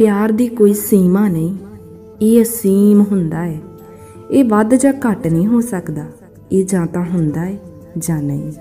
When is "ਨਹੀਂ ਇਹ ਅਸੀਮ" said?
1.28-3.00